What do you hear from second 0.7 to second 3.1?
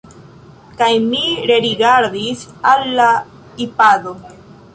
Kaj mi rerigardis al la